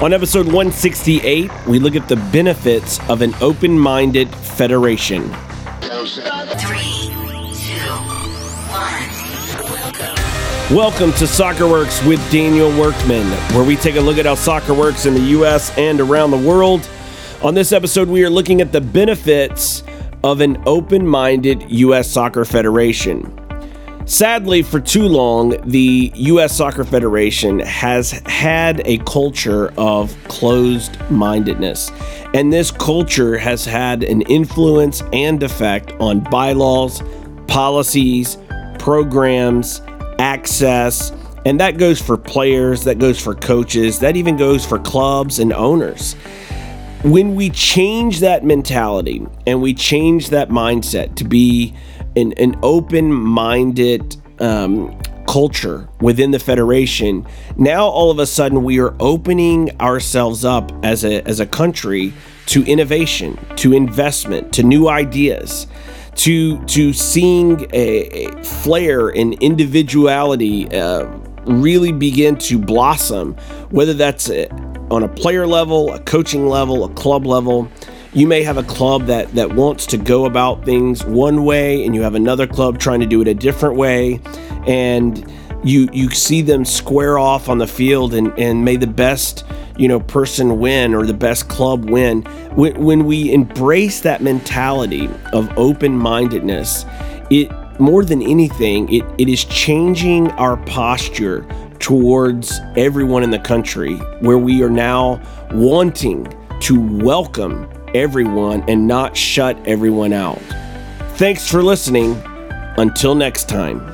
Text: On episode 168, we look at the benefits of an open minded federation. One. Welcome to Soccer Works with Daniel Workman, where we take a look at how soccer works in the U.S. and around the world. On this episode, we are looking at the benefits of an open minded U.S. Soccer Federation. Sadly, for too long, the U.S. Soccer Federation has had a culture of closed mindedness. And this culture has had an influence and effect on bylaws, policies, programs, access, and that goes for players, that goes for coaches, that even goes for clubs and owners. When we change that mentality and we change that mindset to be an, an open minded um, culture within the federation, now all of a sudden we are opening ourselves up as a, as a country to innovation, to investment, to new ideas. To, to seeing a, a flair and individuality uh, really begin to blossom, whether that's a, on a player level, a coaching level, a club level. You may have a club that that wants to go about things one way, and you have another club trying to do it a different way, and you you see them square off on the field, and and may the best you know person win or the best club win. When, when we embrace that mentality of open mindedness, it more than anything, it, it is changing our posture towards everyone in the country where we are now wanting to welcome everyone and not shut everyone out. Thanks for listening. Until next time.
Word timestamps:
On 0.00 0.12
episode 0.12 0.46
168, 0.46 1.50
we 1.66 1.80
look 1.80 1.96
at 1.96 2.08
the 2.08 2.14
benefits 2.30 3.00
of 3.10 3.20
an 3.20 3.34
open 3.40 3.76
minded 3.76 4.32
federation. 4.32 5.24
One. 5.24 5.56
Welcome 10.72 11.12
to 11.14 11.26
Soccer 11.26 11.66
Works 11.66 12.00
with 12.04 12.20
Daniel 12.30 12.68
Workman, 12.78 13.26
where 13.52 13.64
we 13.64 13.74
take 13.74 13.96
a 13.96 14.00
look 14.00 14.18
at 14.18 14.26
how 14.26 14.36
soccer 14.36 14.72
works 14.72 15.04
in 15.04 15.14
the 15.14 15.20
U.S. 15.30 15.76
and 15.76 16.00
around 16.00 16.30
the 16.30 16.38
world. 16.38 16.88
On 17.42 17.54
this 17.54 17.72
episode, 17.72 18.06
we 18.06 18.24
are 18.24 18.30
looking 18.30 18.60
at 18.60 18.70
the 18.70 18.80
benefits 18.80 19.82
of 20.22 20.40
an 20.40 20.62
open 20.64 21.04
minded 21.04 21.68
U.S. 21.72 22.08
Soccer 22.08 22.44
Federation. 22.44 23.47
Sadly, 24.08 24.62
for 24.62 24.80
too 24.80 25.06
long, 25.06 25.50
the 25.68 26.10
U.S. 26.14 26.56
Soccer 26.56 26.82
Federation 26.82 27.58
has 27.58 28.12
had 28.24 28.80
a 28.86 28.96
culture 29.04 29.70
of 29.76 30.16
closed 30.28 30.98
mindedness. 31.10 31.92
And 32.32 32.50
this 32.50 32.70
culture 32.70 33.36
has 33.36 33.66
had 33.66 34.02
an 34.02 34.22
influence 34.22 35.02
and 35.12 35.42
effect 35.42 35.92
on 36.00 36.20
bylaws, 36.20 37.02
policies, 37.48 38.38
programs, 38.78 39.82
access, 40.18 41.12
and 41.44 41.60
that 41.60 41.76
goes 41.76 42.00
for 42.00 42.16
players, 42.16 42.84
that 42.84 42.98
goes 42.98 43.20
for 43.20 43.34
coaches, 43.34 43.98
that 43.98 44.16
even 44.16 44.38
goes 44.38 44.64
for 44.64 44.78
clubs 44.78 45.38
and 45.38 45.52
owners. 45.52 46.14
When 47.04 47.34
we 47.34 47.50
change 47.50 48.20
that 48.20 48.42
mentality 48.42 49.26
and 49.46 49.60
we 49.60 49.74
change 49.74 50.30
that 50.30 50.48
mindset 50.48 51.14
to 51.16 51.24
be 51.24 51.74
an, 52.16 52.32
an 52.34 52.58
open 52.62 53.12
minded 53.12 54.16
um, 54.40 54.98
culture 55.26 55.88
within 56.00 56.30
the 56.30 56.38
federation, 56.38 57.26
now 57.56 57.86
all 57.86 58.10
of 58.10 58.18
a 58.18 58.26
sudden 58.26 58.64
we 58.64 58.80
are 58.80 58.94
opening 58.98 59.70
ourselves 59.80 60.44
up 60.44 60.72
as 60.82 61.04
a, 61.04 61.22
as 61.28 61.40
a 61.40 61.46
country 61.46 62.12
to 62.46 62.64
innovation, 62.64 63.38
to 63.56 63.72
investment, 63.74 64.52
to 64.54 64.62
new 64.62 64.88
ideas. 64.88 65.66
To, 66.14 66.58
to 66.64 66.92
seeing 66.92 67.68
a, 67.72 68.26
a 68.26 68.42
flair 68.42 69.08
and 69.08 69.34
individuality 69.34 70.68
uh, 70.68 71.04
really 71.46 71.92
begin 71.92 72.36
to 72.38 72.58
blossom, 72.58 73.34
whether 73.70 73.94
that's 73.94 74.28
a, 74.28 74.50
on 74.90 75.04
a 75.04 75.08
player 75.08 75.46
level, 75.46 75.92
a 75.92 76.00
coaching 76.00 76.48
level, 76.48 76.84
a 76.84 76.88
club 76.94 77.24
level. 77.24 77.70
You 78.18 78.26
may 78.26 78.42
have 78.42 78.56
a 78.56 78.64
club 78.64 79.06
that 79.06 79.32
that 79.36 79.54
wants 79.54 79.86
to 79.86 79.96
go 79.96 80.24
about 80.24 80.64
things 80.64 81.04
one 81.04 81.44
way, 81.44 81.86
and 81.86 81.94
you 81.94 82.02
have 82.02 82.16
another 82.16 82.48
club 82.48 82.80
trying 82.80 82.98
to 82.98 83.06
do 83.06 83.22
it 83.22 83.28
a 83.28 83.34
different 83.34 83.76
way, 83.76 84.20
and 84.66 85.24
you 85.62 85.88
you 85.92 86.10
see 86.10 86.42
them 86.42 86.64
square 86.64 87.16
off 87.16 87.48
on 87.48 87.58
the 87.58 87.66
field, 87.68 88.14
and 88.14 88.36
and 88.36 88.64
may 88.64 88.74
the 88.74 88.88
best 88.88 89.44
you 89.76 89.86
know 89.86 90.00
person 90.00 90.58
win 90.58 90.94
or 90.94 91.06
the 91.06 91.14
best 91.14 91.48
club 91.48 91.88
win. 91.88 92.22
When, 92.56 92.82
when 92.82 93.04
we 93.04 93.32
embrace 93.32 94.00
that 94.00 94.20
mentality 94.20 95.08
of 95.32 95.56
open 95.56 95.96
mindedness, 95.96 96.86
it 97.30 97.52
more 97.78 98.04
than 98.04 98.20
anything, 98.20 98.92
it, 98.92 99.04
it 99.18 99.28
is 99.28 99.44
changing 99.44 100.32
our 100.32 100.56
posture 100.64 101.46
towards 101.78 102.58
everyone 102.76 103.22
in 103.22 103.30
the 103.30 103.38
country 103.38 103.94
where 104.22 104.38
we 104.38 104.60
are 104.64 104.70
now 104.70 105.22
wanting 105.52 106.26
to 106.62 106.80
welcome 107.04 107.70
everyone 107.98 108.62
and 108.68 108.86
not 108.86 109.16
shut 109.16 109.58
everyone 109.66 110.12
out. 110.12 110.40
Thanks 111.16 111.48
for 111.48 111.62
listening. 111.62 112.20
Until 112.78 113.14
next 113.16 113.48
time. 113.48 113.92